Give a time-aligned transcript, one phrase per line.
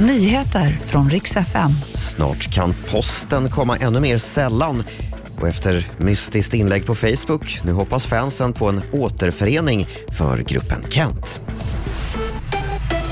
[0.00, 1.70] Nyheter från riks FM.
[1.94, 4.82] Snart kan posten komma ännu mer sällan.
[5.40, 9.86] Och efter mystiskt inlägg på Facebook, nu hoppas fansen på en återförening
[10.18, 11.40] för gruppen Kent.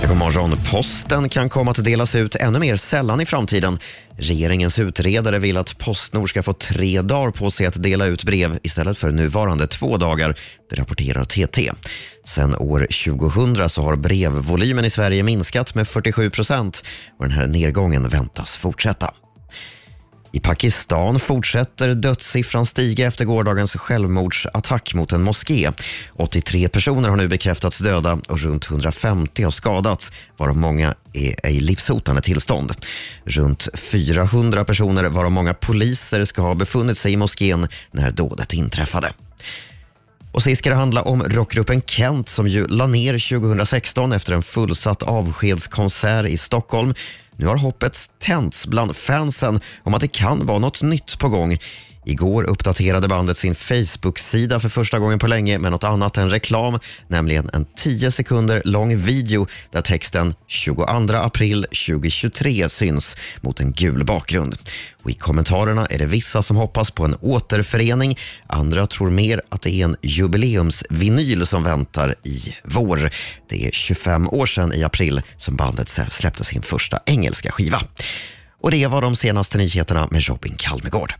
[0.02, 0.50] God morgon.
[0.70, 3.78] Posten kan komma att delas ut ännu mer sällan i framtiden.
[4.18, 8.58] Regeringens utredare vill att Postnord ska få tre dagar på sig att dela ut brev
[8.62, 10.34] istället för nuvarande två dagar,
[10.70, 11.72] det rapporterar TT.
[12.24, 16.84] Sen år 2000 så har brevvolymen i Sverige minskat med 47 procent
[17.18, 19.14] och den här nedgången väntas fortsätta.
[20.36, 25.70] I Pakistan fortsätter dödssiffran stiga efter gårdagens självmordsattack mot en moské.
[26.12, 31.60] 83 personer har nu bekräftats döda och runt 150 har skadats, varav många är i
[31.60, 32.72] livshotande tillstånd.
[33.24, 39.12] Runt 400 personer, varav många poliser, ska ha befunnit sig i moskén när dådet inträffade.
[40.36, 44.42] Och sist ska det handla om rockgruppen Kent som ju la ner 2016 efter en
[44.42, 46.94] fullsatt avskedskonsert i Stockholm.
[47.36, 51.58] Nu har hoppet tänts bland fansen om att det kan vara något nytt på gång.
[52.08, 56.78] Igår uppdaterade bandet sin Facebook-sida för första gången på länge med något annat än reklam,
[57.08, 64.04] nämligen en 10 sekunder lång video där texten 22 april 2023 syns mot en gul
[64.04, 64.58] bakgrund.
[65.02, 69.62] Och I kommentarerna är det vissa som hoppas på en återförening, andra tror mer att
[69.62, 73.10] det är en jubileumsvinyl som väntar i vår.
[73.48, 77.82] Det är 25 år sedan i april som bandet släppte sin första engelska skiva.
[78.60, 81.14] Och Det var de senaste nyheterna med Robin Kalmegård.